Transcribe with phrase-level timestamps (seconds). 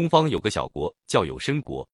[0.00, 1.86] 东方有个小国叫有申国。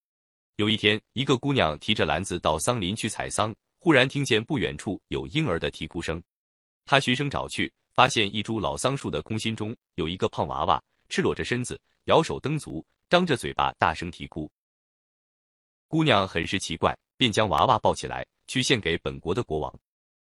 [0.59, 6.23] 有一天，一个姑娘提着篮子到桑林去采桑，忽然听见不远处有婴儿的啼哭声。
[6.85, 14.49] 她循声找去，发现一株老桑树的空心中有一个胖娃娃，赤裸着身子，摇手蹬足，张着嘴巴，大声啼哭。
[15.89, 19.81] 姑娘很是奇怪，便将娃娃抱起来，去献给本国的国王。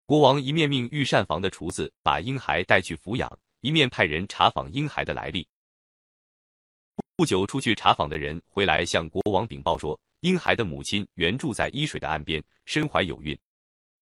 [0.05, 3.29] 国王一面命御膳房的厨子把婴孩带去抚养，
[3.61, 5.45] 一面派人查访婴孩的来历。
[7.19, 13.35] 不久，出去查访的人回来向国王禀报说，婴孩的母亲原住在伊水的岸边，身怀有孕。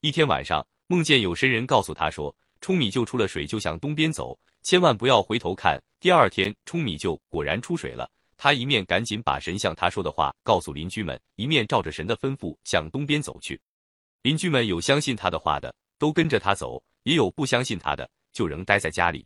[0.01, 5.81] 一天晚上，梦见有神人告诉他说，冲米就出了水，就向东边走，千万不要回头看。
[6.01, 8.11] 第二天，冲米就果然出水了。
[8.37, 13.61] 他一面赶紧把神像他说的话告诉邻居们，一面照着神的吩咐向东边走去。
[14.23, 19.25] 邻居们有相信他的话的，都跟着他走；也有不相信他的，就仍待在家里。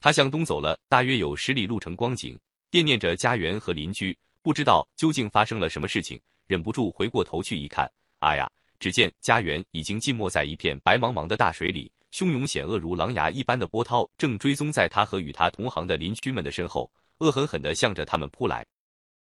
[0.00, 2.36] 他向东走了大约有十里路程光景，
[2.72, 7.86] 惦念着家园和邻居，不知道究竟发生了什么事情，忍不住回过头去一看，
[8.18, 8.50] 啊呀！
[8.80, 16.90] 只见家园已经浸没在一片白茫茫的大水里，汹涌险恶如狼牙一般的波涛正追踪在他和与他同行的邻居们的身后。
[17.18, 18.64] 恶狠狠地向着他们扑来，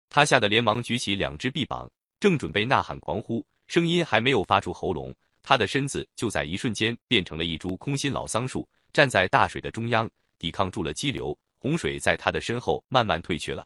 [0.09, 1.89] 他吓得连忙举起两只臂膀，
[2.19, 5.11] 正准备呐喊狂呼，声音还没有发出喉咙，
[5.41, 11.35] 他的身子就在一瞬间变成了一株空心老桑树，站在大水的中央，抵抗住了激流。
[11.59, 13.65] 洪水在他的身后慢慢退去了。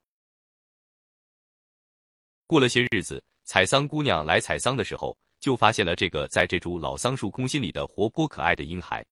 [2.46, 9.06] 过了些日子，采桑姑娘来采桑的时候，就发现了这个在这株老桑树空心里的活泼可爱的婴孩。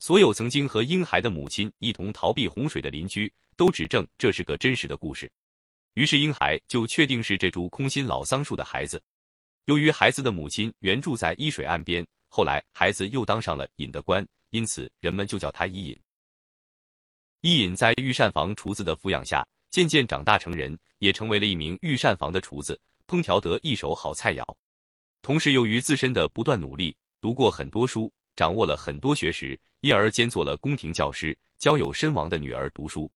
[0.00, 3.32] 所有曾经和婴孩的母亲一同逃避洪水的邻居。
[3.56, 5.30] 都指证这是个真实的故事，
[5.92, 9.00] 于是婴孩就确定是这株空心老桑树的孩子。
[9.66, 16.00] 由于孩子的母亲原住在伊水岸边，后来孩子又当上了尹的官，因此人们就叫他伊尹。
[17.46, 24.42] 伊尹在御膳房厨子的抚养下，渐渐长大成人，也成为了一名御膳房的厨子，烹调得一手好菜肴。
[25.20, 33.12] 同时，由于自身的不断努力，读过很多书，掌握了很多学识，因而兼做了宫廷教师，教有身王的女儿读书。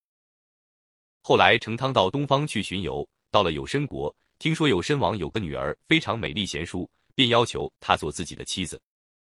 [1.23, 8.79] 后来，成汤到东方去巡游，到了有申国，听说有申王有个女儿非常美丽贤淑，便要求她做自己的妻子。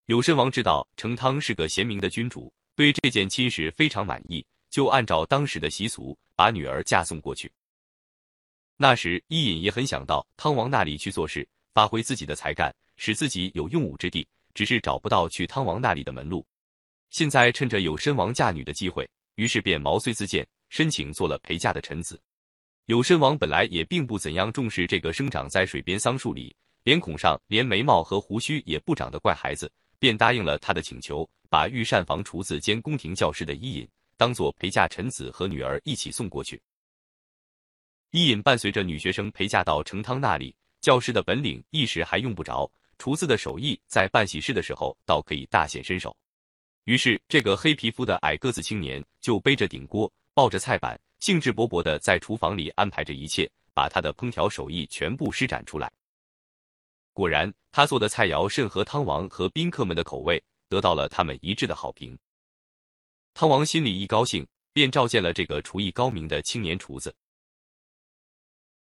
[0.08, 7.52] 有申王知道成汤是个贤明的君主，对这件亲事非常满意，就按照当时的习俗，把女儿嫁送过去。
[8.78, 16.46] 那时，伊尹也很想到汤王那里去做事，发挥自己的才干，使自己有用武之地，只是找不到去汤王那里的门路。
[17.10, 20.48] 现在趁着有申王嫁女的机会，于是便毛遂自荐。
[20.70, 22.22] 申请做了陪嫁的臣子，
[22.86, 36.62] 有申王本来也并不怎样重视这个生长在水边桑树里，脸孔上连眉毛和胡须也不长的怪孩子，便答应了他的请求，把御膳房厨子兼宫廷教师的伊尹当做陪嫁臣子和女儿一起送过去。
[38.12, 46.14] 伊尹伴随着女学生陪嫁到成汤那里，教师的本领一时还用不着，厨子的手艺在办喜事的时候倒可以大显身手。
[46.84, 50.12] 于是，这个黑皮肤的矮个子青年就背着顶锅。
[50.34, 55.90] 抱着菜板，兴致勃勃地在厨房里安排着一切，把他的烹调手艺全部施展出来。
[57.14, 62.18] 果然，他做的菜肴甚合汤王和宾客们的口味，得到了他们一致的好评。
[63.34, 67.16] 汤王心里一高兴，便召见了这个厨艺高明的青年厨子。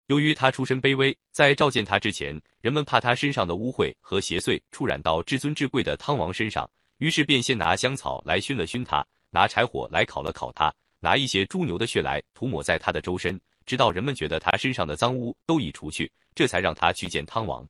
[0.08, 10.74] 由于他出身卑微，在召见他之前，人们怕他身上的污秽和邪祟触染到至尊至贵的汤王身上，于是便先拿香草来熏了熏他，拿柴火来烤了烤他。
[11.00, 17.68] 拿一些猪牛的血来涂抹在他的周身，直到人们觉得他身上的脏污都已除去，这才让他去见汤王。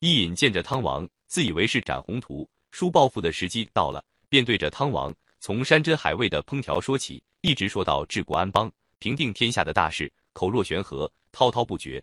[0.00, 5.14] 伊尹见着汤王，自以为是斩宏图、书报复的时机到了，便对着汤王
[5.44, 12.02] 从山珍海味的烹调说起，一直说到治国安邦、平定天下的大事，口若悬河，滔滔不绝。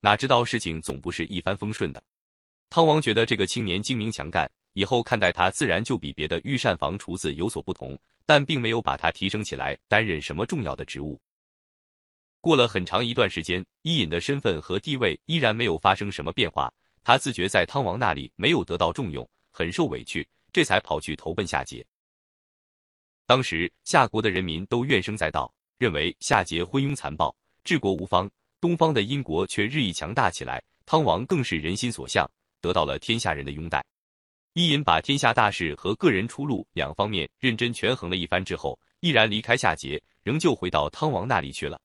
[0.00, 2.02] 哪知道事情总不是一帆风顺的。
[2.70, 7.94] 汤王觉得这个青年精明强干，以后看待他自然就比别的御膳房厨子有所不同。
[8.24, 11.20] 但并没有把他提升起来担任什么重要的职务。
[12.40, 16.72] 过了很长一段时间，伊尹的身份和地位依然没有发生什么变化。
[17.02, 21.84] 他自觉在汤王那里没有得到重用，很受委屈，这才跑去投奔夏桀。
[23.26, 27.34] 当时夏国的人民都怨声载道，认为夏桀昏庸残暴，
[27.64, 28.30] 治国无方。
[28.60, 32.30] 东方的殷国却日益强大起来，汤王更是人心所向，
[32.60, 33.84] 得到了天下人的拥戴。
[34.52, 41.80] 伊尹把天下大事和个人出路两方面认真权衡了一番之后，毅然离开夏桀，仍旧回到汤王那里去了。